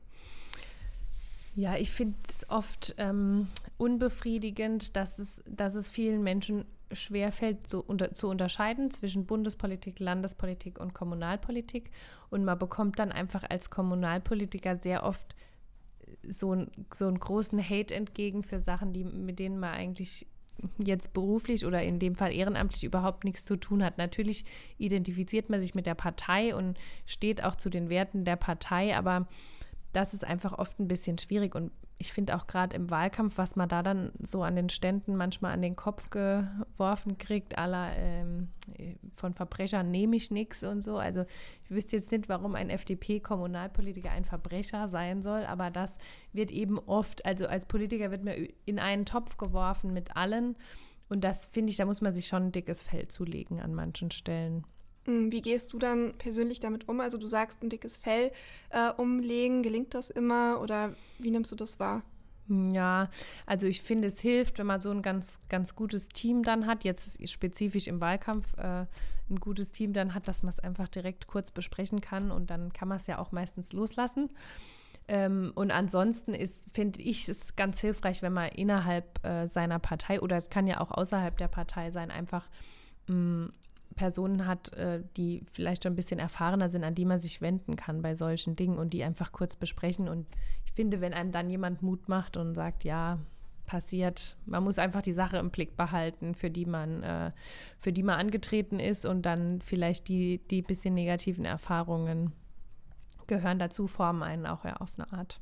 Ja, 1.56 1.76
ich 1.76 1.92
finde 1.92 2.16
es 2.28 2.48
oft 2.50 2.94
ähm, 2.98 3.48
unbefriedigend, 3.76 4.96
dass 4.96 5.18
es, 5.18 5.42
dass 5.48 5.76
es 5.76 5.88
vielen 5.88 6.22
Menschen 6.22 6.64
schwerfällt, 6.92 7.68
so 7.70 7.80
unter, 7.80 8.12
zu 8.12 8.28
unterscheiden 8.28 8.90
zwischen 8.90 9.26
Bundespolitik, 9.26 10.00
Landespolitik 10.00 10.80
und 10.80 10.94
Kommunalpolitik. 10.94 11.90
Und 12.30 12.44
man 12.44 12.58
bekommt 12.58 12.98
dann 12.98 13.12
einfach 13.12 13.44
als 13.48 13.70
Kommunalpolitiker 13.70 14.78
sehr 14.78 15.04
oft 15.04 15.34
so, 16.28 16.54
ein, 16.54 16.70
so 16.92 17.06
einen 17.06 17.18
großen 17.18 17.62
Hate 17.62 17.94
entgegen 17.94 18.42
für 18.42 18.60
Sachen, 18.60 18.92
die, 18.92 19.04
mit 19.04 19.38
denen 19.38 19.58
man 19.58 19.74
eigentlich 19.74 20.26
jetzt 20.78 21.12
beruflich 21.12 21.66
oder 21.66 21.82
in 21.82 21.98
dem 21.98 22.14
Fall 22.14 22.32
ehrenamtlich 22.32 22.84
überhaupt 22.84 23.24
nichts 23.24 23.44
zu 23.44 23.56
tun 23.56 23.84
hat. 23.84 23.98
Natürlich 23.98 24.44
identifiziert 24.78 25.50
man 25.50 25.60
sich 25.60 25.74
mit 25.74 25.86
der 25.86 25.94
Partei 25.94 26.54
und 26.54 26.78
steht 27.06 27.42
auch 27.42 27.56
zu 27.56 27.70
den 27.70 27.88
Werten 27.88 28.24
der 28.24 28.36
Partei, 28.36 28.96
aber 28.96 29.26
das 29.94 30.12
ist 30.12 30.24
einfach 30.24 30.58
oft 30.58 30.78
ein 30.80 30.88
bisschen 30.88 31.18
schwierig. 31.18 31.54
Und 31.54 31.70
ich 31.98 32.12
finde 32.12 32.36
auch 32.36 32.46
gerade 32.46 32.74
im 32.74 32.90
Wahlkampf, 32.90 33.38
was 33.38 33.54
man 33.54 33.68
da 33.68 33.82
dann 33.82 34.12
so 34.20 34.42
an 34.42 34.56
den 34.56 34.68
Ständen 34.68 35.16
manchmal 35.16 35.52
an 35.52 35.62
den 35.62 35.76
Kopf 35.76 36.10
geworfen 36.10 37.16
kriegt, 37.18 37.56
aller 37.56 37.96
ähm, 37.96 38.48
von 39.14 39.32
Verbrechern 39.32 39.90
nehme 39.90 40.16
ich 40.16 40.30
nichts 40.30 40.64
und 40.64 40.82
so. 40.82 40.98
Also 40.98 41.24
ich 41.64 41.70
wüsste 41.70 41.96
jetzt 41.96 42.10
nicht, 42.10 42.28
warum 42.28 42.56
ein 42.56 42.70
FDP-Kommunalpolitiker 42.70 44.10
ein 44.10 44.24
Verbrecher 44.24 44.88
sein 44.88 45.22
soll, 45.22 45.44
aber 45.44 45.70
das 45.70 45.96
wird 46.32 46.50
eben 46.50 46.78
oft, 46.78 47.24
also 47.24 47.46
als 47.46 47.66
Politiker 47.66 48.10
wird 48.10 48.24
man 48.24 48.34
in 48.64 48.78
einen 48.78 49.06
Topf 49.06 49.36
geworfen 49.36 49.92
mit 49.92 50.16
allen. 50.16 50.56
Und 51.08 51.22
das 51.22 51.46
finde 51.46 51.70
ich, 51.70 51.76
da 51.76 51.84
muss 51.84 52.00
man 52.00 52.12
sich 52.12 52.26
schon 52.26 52.46
ein 52.46 52.52
dickes 52.52 52.82
Fell 52.82 53.06
zulegen 53.08 53.60
an 53.60 53.74
manchen 53.74 54.10
Stellen. 54.10 54.64
Hm, 55.04 55.30
wie 55.32 55.42
gehst 55.42 55.72
du 55.72 55.78
dann 55.78 56.14
persönlich 56.18 56.60
damit 56.60 56.88
um? 56.88 57.00
Also 57.00 57.18
du 57.18 57.26
sagst, 57.26 57.62
ein 57.62 57.70
dickes 57.70 57.96
Fell 57.96 58.32
äh, 58.70 58.90
umlegen, 58.90 59.62
gelingt 59.62 59.94
das 59.94 60.10
immer 60.10 60.60
oder 60.60 60.94
wie 61.18 61.30
nimmst 61.30 61.52
du 61.52 61.56
das 61.56 61.78
wahr? 61.78 62.02
Hm, 62.48 62.70
ja, 62.70 63.08
also 63.46 63.66
ich 63.66 63.82
finde, 63.82 64.08
es 64.08 64.20
hilft, 64.20 64.58
wenn 64.58 64.66
man 64.66 64.80
so 64.80 64.90
ein 64.90 65.02
ganz, 65.02 65.38
ganz 65.48 65.74
gutes 65.74 66.08
Team 66.08 66.42
dann 66.42 66.66
hat, 66.66 66.84
jetzt 66.84 67.26
spezifisch 67.28 67.86
im 67.86 68.00
Wahlkampf 68.00 68.56
äh, 68.58 68.86
ein 69.30 69.40
gutes 69.40 69.72
Team 69.72 69.92
dann 69.92 70.14
hat, 70.14 70.28
dass 70.28 70.42
man 70.42 70.50
es 70.50 70.58
einfach 70.58 70.88
direkt 70.88 71.26
kurz 71.26 71.50
besprechen 71.50 72.00
kann 72.00 72.30
und 72.30 72.50
dann 72.50 72.72
kann 72.72 72.88
man 72.88 72.96
es 72.96 73.06
ja 73.06 73.18
auch 73.18 73.32
meistens 73.32 73.72
loslassen. 73.72 74.30
Ähm, 75.06 75.52
und 75.54 75.70
ansonsten 75.70 76.34
finde 76.72 77.02
ich 77.02 77.28
es 77.28 77.56
ganz 77.56 77.80
hilfreich, 77.80 78.22
wenn 78.22 78.32
man 78.32 78.48
innerhalb 78.48 79.24
äh, 79.24 79.48
seiner 79.48 79.78
Partei 79.78 80.20
oder 80.20 80.40
kann 80.40 80.66
ja 80.66 80.80
auch 80.80 80.90
außerhalb 80.90 81.36
der 81.36 81.48
Partei 81.48 81.90
sein, 81.90 82.10
einfach 82.10 82.48
mh, 83.08 83.14
hm, 83.14 83.52
Personen 83.94 84.46
hat, 84.46 84.72
äh, 84.74 85.02
die 85.16 85.42
vielleicht 85.52 85.82
schon 85.82 85.92
ein 85.92 85.96
bisschen 85.96 86.18
erfahrener 86.18 86.70
sind, 86.70 86.84
an 86.84 86.94
die 86.94 87.04
man 87.04 87.20
sich 87.20 87.40
wenden 87.40 87.76
kann 87.76 88.02
bei 88.02 88.14
solchen 88.14 88.56
Dingen 88.56 88.78
und 88.78 88.92
die 88.92 89.04
einfach 89.04 89.32
kurz 89.32 89.56
besprechen. 89.56 90.08
Und 90.08 90.26
ich 90.66 90.72
finde, 90.72 91.00
wenn 91.00 91.14
einem 91.14 91.32
dann 91.32 91.50
jemand 91.50 91.82
Mut 91.82 92.08
macht 92.08 92.36
und 92.36 92.54
sagt, 92.54 92.84
ja, 92.84 93.18
passiert, 93.66 94.36
man 94.46 94.62
muss 94.62 94.78
einfach 94.78 95.02
die 95.02 95.12
Sache 95.12 95.38
im 95.38 95.50
Blick 95.50 95.76
behalten, 95.76 96.34
für 96.34 96.50
die 96.50 96.66
man, 96.66 97.02
äh, 97.02 97.32
für 97.80 97.92
die 97.92 98.02
man 98.02 98.18
angetreten 98.18 98.78
ist 98.78 99.06
und 99.06 99.22
dann 99.22 99.60
vielleicht 99.60 100.08
die, 100.08 100.40
die 100.50 100.62
bisschen 100.62 100.94
negativen 100.94 101.44
Erfahrungen 101.44 102.32
gehören 103.26 103.58
dazu, 103.58 103.86
formen 103.86 104.22
einen 104.22 104.46
auch 104.46 104.64
ja 104.64 104.76
auf 104.76 104.92
eine 104.98 105.10
Art 105.12 105.40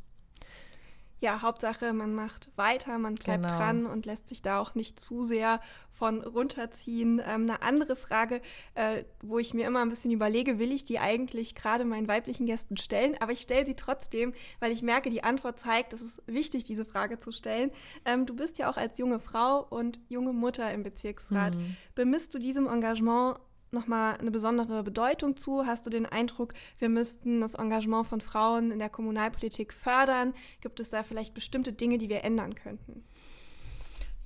ja, 1.22 1.40
Hauptsache, 1.40 1.92
man 1.92 2.14
macht 2.14 2.50
weiter, 2.56 2.98
man 2.98 3.14
bleibt 3.14 3.44
genau. 3.44 3.56
dran 3.56 3.86
und 3.86 4.06
lässt 4.06 4.28
sich 4.28 4.42
da 4.42 4.58
auch 4.58 4.74
nicht 4.74 4.98
zu 4.98 5.22
sehr 5.22 5.60
von 5.92 6.20
runterziehen. 6.20 7.20
Ähm, 7.24 7.42
eine 7.42 7.62
andere 7.62 7.94
Frage, 7.94 8.40
äh, 8.74 9.04
wo 9.22 9.38
ich 9.38 9.54
mir 9.54 9.66
immer 9.66 9.82
ein 9.82 9.88
bisschen 9.88 10.10
überlege, 10.10 10.58
will 10.58 10.72
ich 10.72 10.82
die 10.82 10.98
eigentlich 10.98 11.54
gerade 11.54 11.84
meinen 11.84 12.08
weiblichen 12.08 12.44
Gästen 12.46 12.76
stellen? 12.76 13.16
Aber 13.20 13.30
ich 13.30 13.40
stelle 13.40 13.64
sie 13.64 13.76
trotzdem, 13.76 14.34
weil 14.58 14.72
ich 14.72 14.82
merke, 14.82 15.10
die 15.10 15.22
Antwort 15.22 15.60
zeigt, 15.60 15.92
es 15.92 16.02
ist 16.02 16.20
wichtig, 16.26 16.64
diese 16.64 16.84
Frage 16.84 17.20
zu 17.20 17.30
stellen. 17.30 17.70
Ähm, 18.04 18.26
du 18.26 18.34
bist 18.34 18.58
ja 18.58 18.69
auch 18.69 18.76
als 18.76 18.98
junge 18.98 19.20
Frau 19.20 19.64
und 19.70 20.00
junge 20.08 20.32
Mutter 20.32 20.72
im 20.72 20.82
Bezirksrat. 20.82 21.54
Mhm. 21.54 21.76
Bemisst 21.94 22.34
du 22.34 22.40
diesem 22.40 22.66
Engagement 22.66 23.38
nochmal 23.72 24.16
eine 24.19 24.30
besondere 24.30 24.82
Bedeutung 24.82 25.36
zu? 25.36 25.66
Hast 25.66 25.86
du 25.86 25.90
den 25.90 26.06
Eindruck, 26.06 26.54
wir 26.78 26.88
müssten 26.88 27.40
das 27.40 27.54
Engagement 27.54 28.06
von 28.06 28.20
Frauen 28.20 28.70
in 28.70 28.78
der 28.78 28.90
Kommunalpolitik 28.90 29.72
fördern? 29.72 30.34
Gibt 30.60 30.80
es 30.80 30.90
da 30.90 31.02
vielleicht 31.02 31.34
bestimmte 31.34 31.72
Dinge, 31.72 31.98
die 31.98 32.08
wir 32.08 32.24
ändern 32.24 32.54
könnten? 32.54 33.04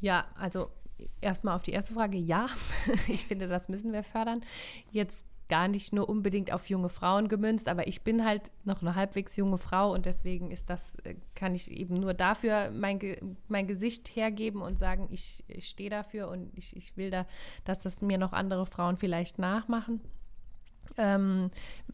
Ja, 0.00 0.26
also 0.38 0.70
erstmal 1.20 1.56
auf 1.56 1.62
die 1.62 1.72
erste 1.72 1.94
Frage, 1.94 2.18
ja, 2.18 2.48
ich 3.08 3.26
finde, 3.26 3.48
das 3.48 3.68
müssen 3.68 3.92
wir 3.92 4.02
fördern. 4.02 4.42
Jetzt 4.90 5.24
gar 5.48 5.68
nicht 5.68 5.92
nur 5.92 6.08
unbedingt 6.08 6.52
auf 6.52 6.68
junge 6.68 6.88
Frauen 6.88 7.28
gemünzt, 7.28 7.68
aber 7.68 7.86
ich 7.86 8.02
bin 8.02 8.24
halt 8.24 8.50
noch 8.64 8.82
eine 8.82 8.94
halbwegs 8.94 9.36
junge 9.36 9.58
Frau 9.58 9.92
und 9.92 10.06
deswegen 10.06 10.50
ist 10.50 10.68
das, 10.70 10.96
äh, 11.04 11.14
kann 11.34 11.54
ich 11.54 11.70
eben 11.70 11.94
nur 11.94 12.14
dafür 12.14 12.70
mein, 12.70 13.36
mein 13.48 13.66
Gesicht 13.66 14.14
hergeben 14.16 14.62
und 14.62 14.78
sagen, 14.78 15.08
ich, 15.10 15.44
ich 15.48 15.68
stehe 15.68 15.90
dafür 15.90 16.28
und 16.28 16.50
ich, 16.56 16.76
ich 16.76 16.96
will 16.96 17.10
da, 17.10 17.26
dass 17.64 17.82
das 17.82 18.02
mir 18.02 18.18
noch 18.18 18.32
andere 18.32 18.66
Frauen 18.66 18.96
vielleicht 18.96 19.38
nachmachen 19.38 20.00
ähm, 20.96 21.50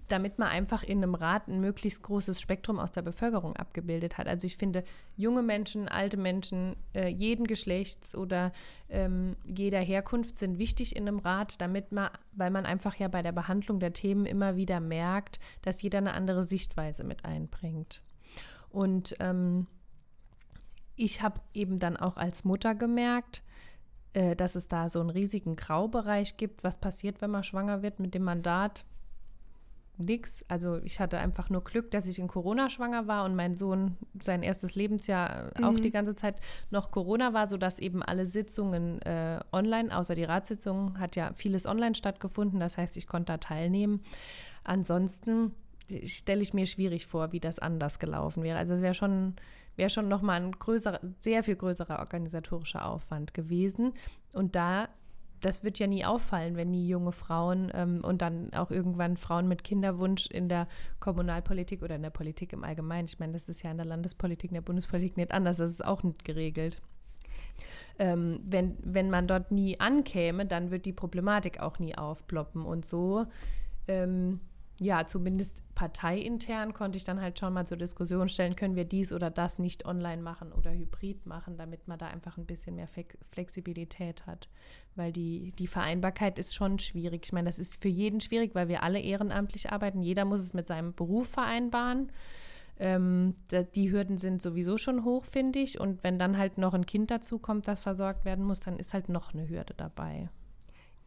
damit 0.09 0.39
man 0.39 0.49
einfach 0.49 0.83
in 0.83 0.99
einem 0.99 1.15
Rat 1.15 1.49
ein 1.49 1.61
möglichst 1.61 2.03
großes 2.03 2.41
Spektrum 2.41 2.79
aus 2.79 2.93
der 2.93 3.03
Bevölkerung 3.03 3.57
abgebildet 3.57 4.19
hat. 4.19 4.29
Also 4.29 4.47
ich 4.47 4.57
finde, 4.57 4.85
junge 5.17 5.43
Menschen, 5.43 5.89
alte 5.89 6.17
Menschen, 6.17 6.77
äh, 6.95 7.09
jeden 7.09 7.47
Geschlechts 7.47 8.15
oder 8.15 8.53
ähm, 8.89 9.37
jeder 9.45 9.81
Herkunft 9.81 10.37
sind 10.37 10.59
wichtig 10.59 10.97
in 10.97 11.09
einem 11.09 11.19
Rat, 11.19 11.61
damit 11.61 11.93
man, 11.93 12.11
weil 12.33 12.51
man 12.51 12.67
einfach 12.67 12.97
ja 12.97 13.09
bei 13.09 13.23
der 13.23 13.33
Behandlung 13.33 13.81
der 13.81 13.93
Themen 13.93 14.27
immer 14.27 14.57
wieder 14.57 14.81
merkt, 14.81 15.41
dass 15.63 15.83
jeder 15.83 15.99
eine 15.99 16.15
andere 16.15 16.45
Sichtweise 16.45 17.05
mit 17.05 17.25
einbringt. 17.25 18.03
Und 18.71 19.17
ähm, 19.21 19.67
ich 20.97 21.23
habe 21.23 21.41
eben 21.55 21.79
dann 21.79 21.97
auch 21.97 22.17
als 22.17 22.45
Mutter 22.45 22.75
gemerkt, 22.75 23.43
äh, 24.15 24.37
dass 24.37 24.57
es 24.57 24.69
da 24.69 24.89
so 24.89 25.01
einen 25.01 25.11
riesigen 25.11 25.57
Graubereich 25.57 26.37
gibt. 26.37 26.65
Was 26.65 26.79
passiert, 26.79 27.21
wenn 27.21 27.31
man 27.31 27.45
schwanger 27.45 27.83
wird 27.83 28.01
mit 28.01 28.15
dem 28.15 28.25
Mandat? 28.25 28.85
Nix. 29.99 30.45
Also 30.49 30.79
ich 30.79 31.01
hatte 31.01 31.19
einfach 31.19 31.51
nur 31.51 31.63
Glück, 31.65 31.91
dass 31.91 32.07
ich 32.07 32.19
in 32.19 32.29
Corona 32.29 32.71
schwanger 32.71 33.07
war 33.07 33.25
und 33.25 33.35
mein 33.35 33.55
Sohn 33.55 33.97
sein 34.21 34.43
erstes 34.43 34.75
Lebensjahr 34.75 35.53
mhm. 35.57 35.65
auch 35.65 35.75
die 35.75 35.91
ganze 35.91 36.15
Zeit 36.15 36.41
noch 36.71 36.91
Corona 36.91 37.33
war, 37.33 37.49
sodass 37.49 37.79
eben 37.79 38.03
alle 38.03 38.27
Sitzungen 38.27 39.01
äh, 39.03 39.41
online, 39.53 39.97
außer 39.97 40.15
die 40.15 40.25
Ratssitzungen, 40.25 40.99
hat 40.99 41.17
ja 41.17 41.33
vieles 41.35 41.67
online 41.67 41.95
stattgefunden. 41.95 42.59
Das 42.59 42.77
heißt, 42.77 42.97
ich 42.97 43.07
konnte 43.07 43.33
da 43.33 43.39
teilnehmen. 43.39 44.03
Ansonsten 44.65 45.53
stelle 46.07 46.43
ich 46.43 46.55
mir 46.55 46.67
schwierig 46.67 47.07
vor, 47.07 47.33
wie 47.33 47.41
das 47.41 47.59
anders 47.59 47.99
gelaufen 47.99 48.43
wäre. 48.43 48.59
Also 48.59 48.75
es 48.75 48.83
wäre 48.83 48.95
schon 48.95 49.35
wäre 49.77 49.91
schon 49.91 50.09
nochmal 50.09 50.43
ein 50.43 50.53
größerer, 50.53 51.01
sehr 51.21 51.43
viel 51.43 51.57
größerer 51.57 51.99
organisatorischer 51.99 52.87
Aufwand 52.87 53.35
gewesen. 53.35 53.95
Und 54.33 54.55
da, 54.55 54.89
das 55.41 55.65
wird 55.65 55.79
ja 55.79 55.87
nie 55.87 56.05
auffallen, 56.05 56.57
wenn 56.57 56.71
nie 56.71 56.87
junge 56.87 57.13
Frauen 57.13 57.71
ähm, 57.75 58.01
und 58.05 58.23
dann 58.23 58.53
auch 58.53 58.71
irgendwann 58.71 59.17
Frauen 59.17 59.49
mit 59.49 59.65
Kinderwunsch 59.65 60.27
in 60.27 60.49
der 60.49 60.69
Kommunalpolitik 61.01 61.83
oder 61.83 61.97
in 61.97 62.03
der 62.03 62.11
Politik 62.11 62.53
im 62.53 62.65
Allgemeinen. 62.65 63.07
Ich 63.07 63.19
meine, 63.19 63.33
das 63.33 63.49
ist 63.49 63.63
ja 63.63 63.71
in 63.71 63.79
der 63.79 63.87
Landespolitik, 63.87 64.51
in 64.51 64.55
der 64.55 64.63
Bundespolitik 64.63 65.17
nicht 65.17 65.33
anders, 65.33 65.57
das 65.57 65.71
ist 65.71 65.85
auch 65.85 66.03
nicht 66.03 66.25
geregelt. 66.25 66.81
Ähm, 67.99 68.41
wenn, 68.45 68.77
wenn 68.83 69.11
man 69.11 69.27
dort 69.27 69.53
nie 69.53 69.79
ankäme, 69.79 70.47
dann 70.47 70.71
wird 70.71 70.87
die 70.87 70.93
Problematik 70.93 71.61
auch 71.61 71.79
nie 71.79 71.97
aufploppen. 71.97 72.65
Und 72.65 72.85
so 72.85 73.27
ähm, 73.89 74.41
ja, 74.81 75.07
zumindest 75.07 75.63
parteiintern 75.75 76.75
konnte 76.75 76.97
ich 76.97 77.05
dann 77.05 77.21
halt 77.21 77.39
schon 77.39 77.53
mal 77.53 77.67
zur 77.67 77.77
Diskussion 77.77 78.29
stellen, 78.29 78.57
können 78.57 78.75
wir 78.75 78.85
dies 78.85 79.13
oder 79.13 79.31
das 79.31 79.59
nicht 79.59 79.87
online 79.87 80.23
machen 80.23 80.53
oder 80.53 80.73
hybrid 80.73 81.27
machen, 81.27 81.57
damit 81.57 81.87
man 81.89 81.99
da 81.99 82.09
einfach 82.09 82.37
ein 82.37 82.47
bisschen 82.47 82.77
mehr 82.77 82.89
Flexibilität 83.31 84.27
hat. 84.27 84.49
Weil 84.97 85.13
die, 85.13 85.53
die 85.59 85.67
Vereinbarkeit 85.67 86.39
ist 86.39 86.55
schon 86.55 86.79
schwierig. 86.79 87.23
Ich 87.25 87.33
meine, 87.33 87.49
das 87.49 87.59
ist 87.59 87.81
für 87.81 87.89
jeden 87.89 88.21
schwierig, 88.21 88.55
weil 88.55 88.69
wir 88.69 88.83
alle 88.83 89.01
ehrenamtlich 89.01 89.71
arbeiten. 89.71 90.03
Jeder 90.03 90.25
muss 90.25 90.41
es 90.41 90.55
mit 90.55 90.67
seinem 90.67 90.95
Beruf 90.95 91.29
vereinbaren. 91.29 92.11
Ähm, 92.79 93.35
die 93.75 93.93
Hürden 93.93 94.19
sind 94.19 94.43
sowieso 94.43 94.79
schon 94.79 95.05
hoch, 95.05 95.25
finde 95.25 95.61
ich. 95.61 95.79
Und 95.79 96.03
wenn 96.03 96.19
dann 96.19 96.37
halt 96.37 96.59
noch 96.59 96.75
ein 96.75 96.87
Kind 96.87 97.11
dazu 97.11 97.39
kommt, 97.39 97.69
das 97.69 97.81
versorgt 97.81 98.25
werden 98.25 98.45
muss, 98.45 98.61
dann 98.61 98.79
ist 98.79 98.93
halt 98.93 99.09
noch 99.09 99.33
eine 99.33 99.49
Hürde 99.49 99.75
dabei. 99.77 100.29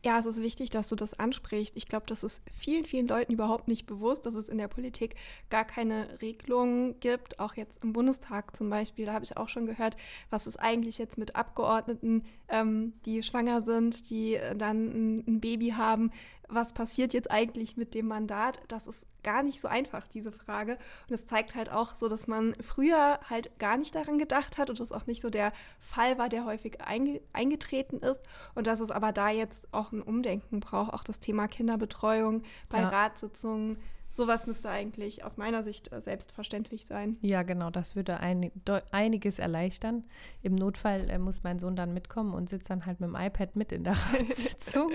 Ja, 0.03 0.19
es 0.19 0.27
ist 0.27 0.39
wichtig, 0.41 0.69
dass 0.69 0.87
du 0.87 0.95
das 0.95 1.15
ansprichst. 1.15 1.75
Ich 1.75 1.87
glaube, 1.87 2.05
das 2.07 2.23
ist 2.23 2.43
vielen, 2.51 2.85
vielen 2.85 3.07
Leuten 3.07 3.33
überhaupt 3.33 3.67
nicht 3.67 3.87
bewusst, 3.87 4.25
dass 4.25 4.35
es 4.35 4.47
in 4.47 4.59
der 4.59 4.67
Politik 4.67 5.15
gar 5.49 5.65
keine 5.65 6.21
Regelungen 6.21 6.99
gibt. 6.99 7.39
Auch 7.39 7.55
jetzt 7.55 7.83
im 7.83 7.91
Bundestag 7.91 8.55
zum 8.55 8.69
Beispiel, 8.69 9.07
da 9.07 9.13
habe 9.13 9.25
ich 9.25 9.35
auch 9.35 9.49
schon 9.49 9.65
gehört, 9.65 9.97
was 10.29 10.45
ist 10.45 10.57
eigentlich 10.57 10.99
jetzt 10.99 11.17
mit 11.17 11.35
Abgeordneten, 11.35 12.23
ähm, 12.49 12.93
die 13.05 13.23
schwanger 13.23 13.63
sind, 13.63 14.09
die 14.11 14.35
äh, 14.35 14.55
dann 14.55 14.89
ein, 14.89 15.23
ein 15.27 15.41
Baby 15.41 15.69
haben, 15.69 16.11
was 16.47 16.73
passiert 16.73 17.13
jetzt 17.13 17.31
eigentlich 17.31 17.75
mit 17.75 17.95
dem 17.95 18.07
Mandat? 18.07 18.61
Das 18.67 18.85
ist 18.85 19.05
gar 19.25 19.43
nicht 19.43 19.59
so 19.59 19.67
einfach, 19.67 20.07
diese 20.07 20.31
Frage. 20.31 20.77
Und 21.09 21.15
es 21.15 21.25
zeigt 21.25 21.55
halt 21.55 21.69
auch 21.69 21.95
so, 21.95 22.07
dass 22.07 22.27
man 22.27 22.55
früher 22.61 23.19
halt 23.29 23.57
gar 23.59 23.75
nicht 23.75 23.95
daran 23.95 24.17
gedacht 24.19 24.57
hat 24.57 24.69
und 24.69 24.79
das 24.79 24.91
auch 24.91 25.07
nicht 25.07 25.21
so 25.21 25.29
der 25.29 25.51
Fall 25.79 26.17
war, 26.17 26.29
der 26.29 26.45
häufig 26.45 26.79
einge 26.81 27.19
eingetreten 27.33 27.97
ist. 27.97 28.21
Und 28.53 28.67
dass 28.67 28.79
es 28.79 28.91
aber 28.91 29.11
da 29.11 29.29
jetzt 29.29 29.67
auch 29.73 29.91
ein 29.91 30.01
Umdenken 30.01 30.59
braucht, 30.59 30.93
auch 30.93 31.03
das 31.03 31.19
Thema 31.19 31.47
Kinderbetreuung 31.47 32.43
bei 32.69 32.79
ja. 32.79 32.87
Ratssitzungen 32.87 33.77
sowas 34.15 34.47
müsste 34.47 34.69
eigentlich 34.69 35.23
aus 35.23 35.37
meiner 35.37 35.63
Sicht 35.63 35.91
äh, 35.91 36.01
selbstverständlich 36.01 36.85
sein. 36.85 37.17
Ja, 37.21 37.43
genau, 37.43 37.69
das 37.69 37.95
würde 37.95 38.19
ein, 38.19 38.51
einiges 38.91 39.39
erleichtern. 39.39 40.03
Im 40.41 40.55
Notfall 40.55 41.09
äh, 41.09 41.17
muss 41.17 41.43
mein 41.43 41.59
Sohn 41.59 41.75
dann 41.75 41.93
mitkommen 41.93 42.33
und 42.33 42.49
sitzt 42.49 42.69
dann 42.69 42.85
halt 42.85 42.99
mit 42.99 43.09
dem 43.09 43.15
iPad 43.15 43.55
mit 43.55 43.71
in 43.71 43.83
der 43.83 43.93
Ratssitzung. 44.13 44.91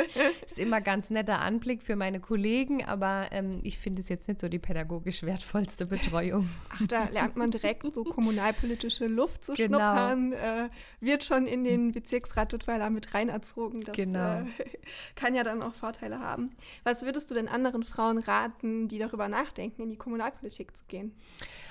Ist 0.46 0.58
immer 0.58 0.80
ganz 0.80 1.10
netter 1.10 1.40
Anblick 1.40 1.82
für 1.82 1.96
meine 1.96 2.20
Kollegen, 2.20 2.84
aber 2.84 3.26
ähm, 3.30 3.60
ich 3.62 3.78
finde 3.78 4.02
es 4.02 4.08
jetzt 4.08 4.28
nicht 4.28 4.40
so 4.40 4.48
die 4.48 4.58
pädagogisch 4.58 5.22
wertvollste 5.22 5.86
Betreuung. 5.86 6.48
Ach, 6.70 6.86
da 6.86 7.04
lernt 7.04 7.36
man 7.36 7.50
direkt 7.50 7.92
so 7.92 8.04
kommunalpolitische 8.04 9.06
Luft 9.06 9.44
zu 9.44 9.54
genau. 9.54 9.78
schnuppern, 9.78 10.32
äh, 10.32 10.68
wird 11.00 11.24
schon 11.24 11.46
in 11.46 11.64
den 11.64 11.92
Bezirksrat 11.92 12.52
Duttweiler 12.52 12.90
mit 12.90 13.14
reinerzogen. 13.14 13.82
Das 13.84 13.96
genau. 13.96 14.40
äh, 14.40 14.44
kann 15.14 15.34
ja 15.34 15.42
dann 15.42 15.62
auch 15.62 15.74
Vorteile 15.74 16.20
haben. 16.20 16.50
Was 16.84 17.02
würdest 17.02 17.30
du 17.30 17.34
denn 17.34 17.48
anderen 17.48 17.82
Frauen 17.82 18.18
raten, 18.18 18.88
die 18.88 18.98
da 18.98 19.09
darüber 19.10 19.28
nachdenken, 19.28 19.82
in 19.82 19.90
die 19.90 19.96
Kommunalpolitik 19.96 20.76
zu 20.76 20.84
gehen? 20.86 21.14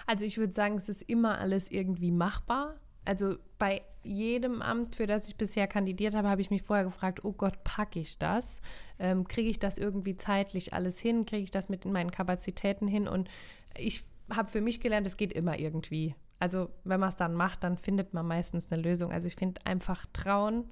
Also 0.06 0.26
ich 0.26 0.38
würde 0.38 0.54
sagen, 0.54 0.78
es 0.78 0.90
ist 0.90 1.04
immer 1.04 1.40
alles 1.40 1.72
irgendwie 1.72 2.12
machbar. 2.12 2.76
Also 3.06 3.38
bei 3.58 3.82
jedem 4.04 4.62
Amt, 4.62 4.96
für 4.96 5.08
das 5.08 5.28
ich 5.30 5.36
bisher 5.36 5.68
kandidiert 5.68 6.16
habe, 6.16 6.30
habe 6.30 6.42
ich 6.42 6.52
mich 6.52 6.64
vorher 6.64 6.86
gefragt, 6.86 7.24
oh 7.26 7.32
Gott, 7.32 7.64
packe 7.64 8.00
ich 8.00 8.18
das? 8.18 8.62
Ähm, 9.00 9.28
Kriege 9.28 9.50
ich 9.50 9.60
das 9.60 9.78
irgendwie 9.78 10.16
zeitlich 10.16 10.74
alles 10.74 11.00
hin? 11.00 11.26
Kriege 11.26 11.44
ich 11.44 11.52
das 11.52 11.70
mit 11.70 11.86
meinen 11.86 12.12
Kapazitäten 12.12 12.88
hin? 12.88 13.08
Und 13.08 13.30
ich 13.78 14.04
habe 14.30 14.48
für 14.48 14.62
mich 14.62 14.80
gelernt, 14.80 15.08
es 15.08 15.18
geht 15.18 15.34
immer 15.34 15.60
irgendwie. 15.60 16.16
Also 16.40 16.70
wenn 16.84 17.00
man 17.00 17.10
es 17.10 17.18
dann 17.18 17.34
macht, 17.34 17.64
dann 17.64 17.78
findet 17.78 18.14
man 18.14 18.26
meistens 18.26 18.72
eine 18.72 18.82
Lösung. 18.82 19.12
Also 19.12 19.28
ich 19.28 19.36
finde 19.36 19.66
einfach 19.66 20.06
trauen. 20.14 20.70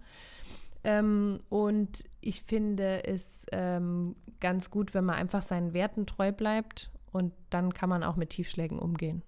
Ähm, 0.84 1.40
und 1.50 2.06
ich 2.22 2.42
finde 2.42 3.06
es 3.06 3.46
ähm, 3.52 4.16
ganz 4.40 4.70
gut, 4.70 4.94
wenn 4.94 5.06
man 5.06 5.16
einfach 5.16 5.42
seinen 5.42 5.74
Werten 5.74 6.06
treu 6.06 6.32
bleibt 6.32 6.92
und 7.12 7.34
dann 7.50 7.74
kann 7.74 7.90
man 7.90 8.04
auch 8.04 8.16
mit 8.16 8.30
Tiefschlägen 8.30 8.80
umgehen. 8.80 9.24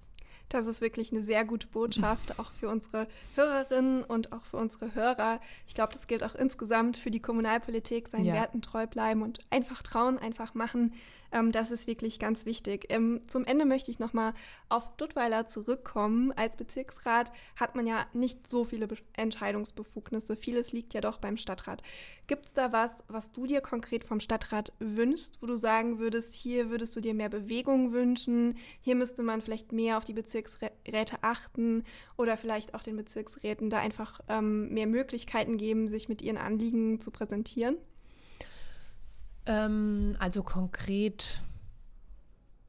Das 0.49 0.65
ist 0.65 0.81
wirklich 0.81 1.11
eine 1.11 1.21
sehr 1.21 1.45
gute 1.45 1.67
Botschaft, 1.67 2.39
auch 2.39 2.51
für 2.53 2.69
unsere 2.69 3.07
Hörerinnen 3.35 4.03
und 4.03 4.33
auch 4.33 4.43
für 4.45 4.57
unsere 4.57 4.93
Hörer. 4.95 5.39
Ich 5.67 5.75
glaube, 5.75 5.93
das 5.93 6.07
gilt 6.07 6.23
auch 6.23 6.35
insgesamt 6.35 6.97
für 6.97 7.11
die 7.11 7.19
Kommunalpolitik, 7.19 8.07
seinen 8.09 8.25
ja. 8.25 8.33
Werten 8.33 8.61
treu 8.61 8.87
bleiben 8.87 9.21
und 9.21 9.39
einfach 9.51 9.83
trauen, 9.83 10.17
einfach 10.17 10.55
machen. 10.55 10.93
Ähm, 11.31 11.51
das 11.51 11.71
ist 11.71 11.87
wirklich 11.87 12.19
ganz 12.19 12.45
wichtig. 12.45 12.85
Ähm, 12.89 13.21
zum 13.27 13.45
Ende 13.45 13.65
möchte 13.65 13.91
ich 13.91 13.99
nochmal 13.99 14.33
auf 14.67 14.95
Duttweiler 14.97 15.47
zurückkommen. 15.47 16.31
Als 16.31 16.55
Bezirksrat 16.55 17.31
hat 17.55 17.75
man 17.75 17.87
ja 17.87 18.05
nicht 18.13 18.47
so 18.47 18.65
viele 18.65 18.87
Be 18.87 18.97
Entscheidungsbefugnisse. 19.13 20.35
Vieles 20.35 20.71
liegt 20.71 20.93
ja 20.93 21.01
doch 21.01 21.17
beim 21.17 21.37
Stadtrat. 21.37 21.83
Gibt 22.27 22.45
es 22.45 22.53
da 22.53 22.71
was, 22.71 22.91
was 23.07 23.31
du 23.31 23.47
dir 23.47 23.61
konkret 23.61 24.03
vom 24.03 24.19
Stadtrat 24.19 24.71
wünschst, 24.79 25.41
wo 25.41 25.47
du 25.47 25.55
sagen 25.55 25.99
würdest, 25.99 26.33
hier 26.35 26.69
würdest 26.69 26.95
du 26.95 27.01
dir 27.01 27.13
mehr 27.13 27.29
Bewegung 27.29 27.91
wünschen, 27.91 28.57
hier 28.81 28.95
müsste 28.95 29.23
man 29.23 29.41
vielleicht 29.41 29.71
mehr 29.71 29.97
auf 29.97 30.05
die 30.05 30.13
Bezirksräte 30.13 31.17
achten 31.21 31.83
oder 32.17 32.37
vielleicht 32.37 32.75
auch 32.75 32.83
den 32.83 32.97
Bezirksräten 32.97 33.69
da 33.69 33.79
einfach 33.79 34.19
ähm, 34.27 34.69
mehr 34.69 34.87
Möglichkeiten 34.87 35.57
geben, 35.57 35.87
sich 35.87 36.07
mit 36.07 36.21
ihren 36.21 36.37
Anliegen 36.37 37.01
zu 37.01 37.09
präsentieren? 37.11 37.77
Ähm, 39.45 40.15
also 40.19 40.43
konkret 40.43 41.41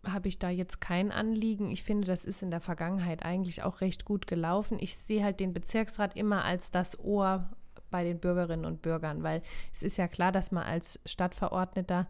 habe 0.06 0.28
ich 0.28 0.38
da 0.38 0.48
jetzt 0.48 0.80
kein 0.80 1.12
Anliegen. 1.12 1.70
Ich 1.70 1.82
finde, 1.82 2.06
das 2.06 2.24
ist 2.24 2.42
in 2.42 2.50
der 2.50 2.60
Vergangenheit 2.60 3.22
eigentlich 3.22 3.62
auch 3.62 3.80
recht 3.80 4.04
gut 4.04 4.26
gelaufen. 4.26 4.78
Ich 4.80 4.96
sehe 4.96 5.22
halt 5.22 5.40
den 5.40 5.52
Bezirksrat 5.52 6.16
immer 6.16 6.44
als 6.44 6.70
das 6.70 6.98
Ohr 6.98 7.50
bei 7.90 8.04
den 8.04 8.18
Bürgerinnen 8.18 8.64
und 8.64 8.82
Bürgern, 8.82 9.22
weil 9.22 9.42
es 9.72 9.82
ist 9.82 9.98
ja 9.98 10.08
klar, 10.08 10.32
dass 10.32 10.52
man 10.52 10.64
als 10.64 11.00
Stadtverordneter 11.04 12.06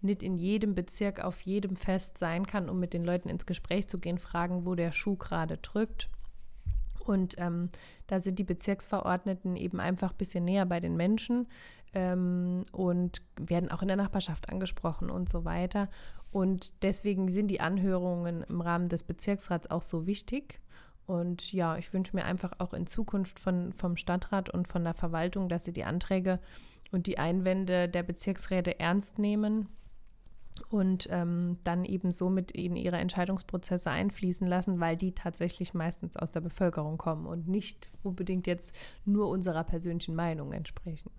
nicht 0.00 0.22
in 0.22 0.36
jedem 0.36 0.74
Bezirk 0.74 1.22
auf 1.22 1.40
jedem 1.42 1.76
Fest 1.76 2.18
sein 2.18 2.46
kann, 2.46 2.68
um 2.68 2.78
mit 2.78 2.92
den 2.92 3.04
Leuten 3.04 3.28
ins 3.28 3.46
Gespräch 3.46 3.88
zu 3.88 3.98
gehen, 3.98 4.18
fragen, 4.18 4.64
wo 4.64 4.74
der 4.74 4.92
Schuh 4.92 5.16
gerade 5.16 5.56
drückt. 5.58 6.08
Und 7.04 7.34
ähm, 7.38 7.70
da 8.06 8.20
sind 8.20 8.38
die 8.38 8.44
Bezirksverordneten 8.44 9.56
eben 9.56 9.80
einfach 9.80 10.12
ein 10.12 10.16
bisschen 10.16 10.44
näher 10.44 10.66
bei 10.66 10.80
den 10.80 10.96
Menschen 10.96 11.46
ähm, 11.96 12.64
und 12.72 13.22
werden 13.40 13.70
auch 13.70 13.80
in 13.80 13.88
der 13.88 13.96
Nachbarschaft 13.96 14.50
angesprochen 14.50 15.08
und 15.08 15.30
so 15.30 15.46
weiter. 15.46 15.88
Und 16.30 16.82
deswegen 16.82 17.30
sind 17.30 17.48
die 17.48 17.60
Anhörungen 17.60 18.42
im 18.42 18.60
Rahmen 18.60 18.90
des 18.90 19.02
Bezirksrats 19.02 19.70
auch 19.70 19.82
so 19.82 20.06
wichtig. 20.06 20.60
Und 21.06 21.52
ja, 21.54 21.78
ich 21.78 21.92
wünsche 21.94 22.14
mir 22.14 22.26
einfach 22.26 22.52
auch 22.58 22.74
in 22.74 22.86
Zukunft 22.86 23.40
von, 23.40 23.72
vom 23.72 23.96
Stadtrat 23.96 24.50
und 24.50 24.68
von 24.68 24.84
der 24.84 24.92
Verwaltung, 24.92 25.48
dass 25.48 25.64
sie 25.64 25.72
die 25.72 25.84
Anträge 25.84 26.38
und 26.92 27.06
die 27.06 27.18
Einwände 27.18 27.88
der 27.88 28.02
Bezirksräte 28.02 28.78
ernst 28.78 29.18
nehmen 29.18 29.68
und 30.68 31.08
ähm, 31.10 31.58
dann 31.64 31.86
eben 31.86 32.12
somit 32.12 32.50
in 32.50 32.76
ihre 32.76 32.98
Entscheidungsprozesse 32.98 33.90
einfließen 33.90 34.46
lassen, 34.46 34.80
weil 34.80 34.96
die 34.96 35.12
tatsächlich 35.12 35.72
meistens 35.72 36.16
aus 36.16 36.30
der 36.30 36.40
Bevölkerung 36.40 36.98
kommen 36.98 37.24
und 37.26 37.48
nicht 37.48 37.90
unbedingt 38.02 38.46
jetzt 38.46 38.76
nur 39.06 39.28
unserer 39.28 39.64
persönlichen 39.64 40.14
Meinung 40.14 40.52
entsprechen 40.52 41.10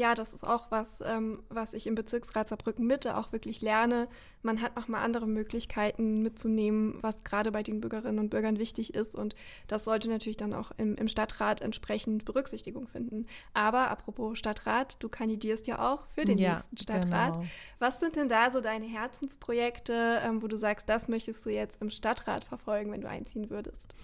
ja, 0.00 0.14
das 0.14 0.32
ist 0.32 0.44
auch 0.44 0.70
was, 0.70 0.88
ähm, 1.04 1.42
was 1.50 1.74
ich 1.74 1.86
im 1.86 1.94
Bezirksrat 1.94 2.48
Saarbrücken 2.48 2.86
Mitte 2.86 3.18
auch 3.18 3.32
wirklich 3.32 3.60
lerne. 3.60 4.08
Man 4.42 4.62
hat 4.62 4.74
nochmal 4.74 5.04
andere 5.04 5.26
Möglichkeiten 5.26 6.22
mitzunehmen, 6.22 6.94
was 7.02 7.22
gerade 7.22 7.52
bei 7.52 7.62
den 7.62 7.82
Bürgerinnen 7.82 8.18
und 8.18 8.30
Bürgern 8.30 8.58
wichtig 8.58 8.94
ist. 8.94 9.14
Und 9.14 9.36
das 9.68 9.84
sollte 9.84 10.08
natürlich 10.08 10.38
dann 10.38 10.54
auch 10.54 10.70
im, 10.78 10.94
im 10.94 11.06
Stadtrat 11.06 11.60
entsprechend 11.60 12.24
Berücksichtigung 12.24 12.88
finden. 12.88 13.26
Aber 13.52 13.90
apropos 13.90 14.38
Stadtrat, 14.38 14.96
du 15.00 15.10
kandidierst 15.10 15.66
ja 15.66 15.92
auch 15.92 16.06
für 16.14 16.24
den 16.24 16.38
ja, 16.38 16.54
nächsten 16.54 16.78
Stadtrat. 16.78 17.34
Genau. 17.34 17.46
Was 17.78 18.00
sind 18.00 18.16
denn 18.16 18.30
da 18.30 18.50
so 18.50 18.62
deine 18.62 18.86
Herzensprojekte, 18.86 20.22
ähm, 20.24 20.40
wo 20.40 20.46
du 20.46 20.56
sagst, 20.56 20.88
das 20.88 21.08
möchtest 21.08 21.44
du 21.44 21.50
jetzt 21.50 21.76
im 21.82 21.90
Stadtrat 21.90 22.44
verfolgen, 22.44 22.90
wenn 22.90 23.02
du 23.02 23.08
einziehen 23.08 23.50
würdest? 23.50 23.94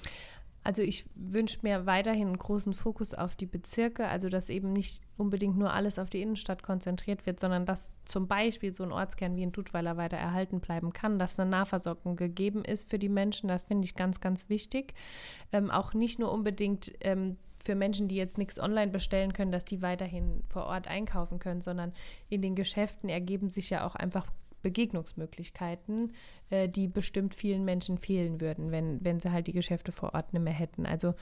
Also 0.66 0.82
ich 0.82 1.04
wünsche 1.14 1.60
mir 1.62 1.86
weiterhin 1.86 2.26
einen 2.26 2.38
großen 2.38 2.72
Fokus 2.72 3.14
auf 3.14 3.36
die 3.36 3.46
Bezirke, 3.46 4.08
also 4.08 4.28
dass 4.28 4.48
eben 4.48 4.72
nicht 4.72 5.00
unbedingt 5.16 5.56
nur 5.56 5.72
alles 5.72 5.96
auf 6.00 6.10
die 6.10 6.20
Innenstadt 6.20 6.64
konzentriert 6.64 7.24
wird, 7.24 7.38
sondern 7.38 7.66
dass 7.66 7.94
zum 8.04 8.26
Beispiel 8.26 8.72
so 8.72 8.82
ein 8.82 8.90
Ortskern 8.90 9.36
wie 9.36 9.44
in 9.44 9.52
Dudweiler 9.52 9.96
weiter 9.96 10.16
erhalten 10.16 10.58
bleiben 10.58 10.92
kann, 10.92 11.20
dass 11.20 11.38
eine 11.38 11.48
Nahversorgung 11.48 12.16
gegeben 12.16 12.64
ist 12.64 12.90
für 12.90 12.98
die 12.98 13.08
Menschen. 13.08 13.46
Das 13.46 13.62
finde 13.62 13.84
ich 13.84 13.94
ganz, 13.94 14.20
ganz 14.20 14.48
wichtig. 14.48 14.94
Ähm, 15.52 15.70
auch 15.70 15.94
nicht 15.94 16.18
nur 16.18 16.32
unbedingt 16.32 16.90
ähm, 17.00 17.36
für 17.60 17.76
Menschen, 17.76 18.08
die 18.08 18.16
jetzt 18.16 18.36
nichts 18.36 18.58
online 18.58 18.90
bestellen 18.90 19.32
können, 19.32 19.52
dass 19.52 19.64
die 19.64 19.82
weiterhin 19.82 20.42
vor 20.48 20.64
Ort 20.64 20.88
einkaufen 20.88 21.38
können, 21.38 21.60
sondern 21.60 21.92
in 22.28 22.42
den 22.42 22.56
Geschäften 22.56 23.08
ergeben 23.08 23.50
sich 23.50 23.70
ja 23.70 23.86
auch 23.86 23.94
einfach 23.94 24.26
Begegnungsmöglichkeiten, 24.66 26.12
äh, 26.50 26.68
die 26.68 26.88
bestimmt 26.88 27.36
vielen 27.36 27.64
Menschen 27.64 27.98
fehlen 27.98 28.40
würden, 28.40 28.72
wenn, 28.72 28.98
wenn 29.04 29.20
sie 29.20 29.30
halt 29.30 29.46
die 29.46 29.52
Geschäfte 29.52 29.92
vor 29.92 30.12
Ort 30.14 30.32
nicht 30.32 30.42
mehr 30.42 30.52
hätten. 30.52 30.86
Also 30.86 31.14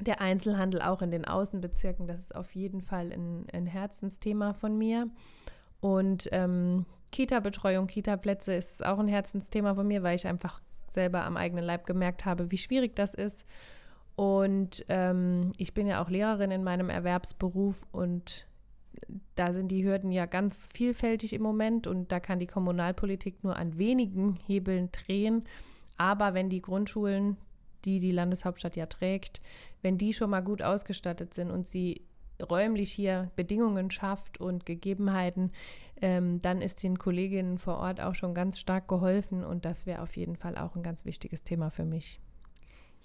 der 0.00 0.20
Einzelhandel 0.20 0.82
auch 0.82 1.02
in 1.02 1.12
den 1.12 1.24
Außenbezirken, 1.24 2.08
das 2.08 2.18
ist 2.18 2.34
auf 2.34 2.52
jeden 2.56 2.80
Fall 2.80 3.12
ein, 3.12 3.46
ein 3.52 3.66
Herzensthema 3.66 4.54
von 4.54 4.76
mir. 4.76 5.08
Und 5.80 6.28
ähm, 6.32 6.84
Kita-Betreuung, 7.12 7.86
Kita-Plätze 7.86 8.54
ist 8.54 8.84
auch 8.84 8.98
ein 8.98 9.06
Herzensthema 9.06 9.76
von 9.76 9.86
mir, 9.86 10.02
weil 10.02 10.16
ich 10.16 10.26
einfach 10.26 10.58
selber 10.90 11.22
am 11.22 11.36
eigenen 11.36 11.64
Leib 11.64 11.86
gemerkt 11.86 12.24
habe, 12.24 12.50
wie 12.50 12.58
schwierig 12.58 12.96
das 12.96 13.14
ist. 13.14 13.44
Und 14.16 14.84
ähm, 14.88 15.52
ich 15.58 15.74
bin 15.74 15.86
ja 15.86 16.02
auch 16.02 16.10
Lehrerin 16.10 16.50
in 16.50 16.64
meinem 16.64 16.90
Erwerbsberuf 16.90 17.86
und 17.92 18.48
da 19.34 19.52
sind 19.52 19.68
die 19.68 19.84
Hürden 19.84 20.12
ja 20.12 20.26
ganz 20.26 20.68
vielfältig 20.72 21.32
im 21.32 21.42
Moment 21.42 21.86
und 21.86 22.10
da 22.12 22.20
kann 22.20 22.38
die 22.38 22.46
Kommunalpolitik 22.46 23.42
nur 23.44 23.56
an 23.56 23.78
wenigen 23.78 24.38
Hebeln 24.46 24.90
drehen. 24.92 25.44
Aber 25.96 26.34
wenn 26.34 26.50
die 26.50 26.62
Grundschulen, 26.62 27.36
die 27.84 27.98
die 27.98 28.12
Landeshauptstadt 28.12 28.76
ja 28.76 28.86
trägt, 28.86 29.40
wenn 29.82 29.98
die 29.98 30.12
schon 30.12 30.30
mal 30.30 30.40
gut 30.40 30.62
ausgestattet 30.62 31.34
sind 31.34 31.50
und 31.50 31.66
sie 31.66 32.02
räumlich 32.50 32.92
hier 32.92 33.30
Bedingungen 33.36 33.90
schafft 33.90 34.38
und 34.40 34.66
Gegebenheiten, 34.66 35.52
ähm, 36.02 36.40
dann 36.40 36.60
ist 36.60 36.82
den 36.82 36.98
Kolleginnen 36.98 37.58
vor 37.58 37.78
Ort 37.78 38.00
auch 38.00 38.14
schon 38.14 38.34
ganz 38.34 38.58
stark 38.58 38.88
geholfen 38.88 39.44
und 39.44 39.64
das 39.64 39.86
wäre 39.86 40.02
auf 40.02 40.16
jeden 40.16 40.36
Fall 40.36 40.58
auch 40.58 40.76
ein 40.76 40.82
ganz 40.82 41.04
wichtiges 41.04 41.42
Thema 41.42 41.70
für 41.70 41.84
mich. 41.84 42.20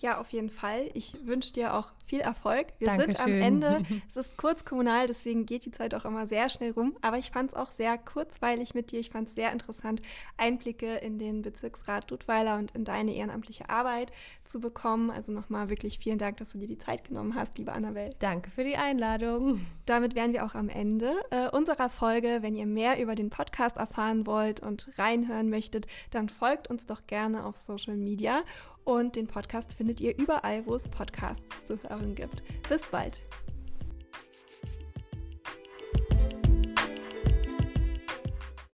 Ja, 0.01 0.20
auf 0.20 0.29
jeden 0.29 0.50
Fall. 0.50 0.89
Ich 0.96 1.15
wünsche 1.25 1.53
dir 1.53 1.75
auch 1.75 1.91
viel 2.08 2.22
Erfolg. 2.22 2.67
Wir 2.79 2.88
Dankeschön. 2.88 3.15
sind 3.15 3.24
am 3.24 3.41
Ende. 3.41 3.86
Es 4.10 4.17
ist 4.17 4.36
kurz 4.36 4.65
kommunal, 4.65 5.08
deswegen 5.08 5.46
geht 5.46 5.63
die 5.65 5.72
Zeit 5.72 5.93
auch 5.93 6.05
immer 6.05 6.27
sehr 6.27 6.50
schnell 6.50 6.72
rum. 6.72 6.98
Aber 7.01 7.17
ich 7.17 7.31
fand 7.31 7.51
es 7.51 7.55
auch 7.55 7.72
sehr 7.72 7.98
kurzweilig 7.98 8.74
mit 8.74 8.91
dir. 8.91 9.00
Ich 9.00 9.12
fand 9.12 9.29
es 9.29 9.36
sehr 9.36 9.51
interessant, 9.51 10.01
Einblicke 10.38 10.96
in 10.96 11.20
den 11.20 11.41
Bezirksrat 11.43 12.10
Dudweiler 12.10 12.58
und 12.58 12.72
in 12.72 12.84
deine 12.84 13.13
ehrenamtliche 13.13 13.70
Arbeit 13.70 14.12
zu 14.43 14.60
bekommen. 14.60 15.12
Also 15.12 15.31
nochmal 15.31 15.70
wirklich 15.70 16.00
vielen 16.00 16.17
Dank, 16.17 16.38
dass 16.38 16.51
du 16.51 16.58
dir 16.58 16.67
die 16.67 16.79
Zeit 16.79 17.05
genommen 17.08 17.36
hast, 17.36 17.58
liebe 17.58 17.72
Annabelle. 17.72 18.15
Danke 18.20 18.50
für 18.50 18.63
die 18.63 18.75
Einladung. 18.75 19.62
Damit 19.86 20.15
wären 20.15 20.34
wir 20.34 20.46
auch 20.46 20.55
am 20.55 20.67
Ende 20.67 21.13
äh, 21.29 21.48
unserer 21.50 21.89
Folge. 21.89 22.39
Wenn 22.41 22.55
ihr 22.55 22.65
mehr 22.65 23.00
über 23.00 23.15
den 23.15 23.29
Podcast 23.29 23.77
erfahren 23.77 24.25
wollt 24.25 24.60
und 24.60 24.89
reinhören 24.98 25.50
möchtet, 25.50 25.88
dann 26.10 26.27
folgt 26.27 26.70
uns 26.70 26.88
doch 26.88 27.05
gerne 27.08 27.46
auf 27.46 27.58
Social 27.58 27.96
Media. 27.96 28.43
Und 28.91 29.15
den 29.15 29.25
Podcast 29.25 29.71
findet 29.71 30.01
ihr 30.01 30.17
überall, 30.17 30.65
wo 30.65 30.75
es 30.75 30.86
Podcasts 30.86 31.45
zu 31.65 31.81
hören 31.81 32.13
gibt. 32.13 32.43
Bis 32.67 32.81
bald. 32.81 33.21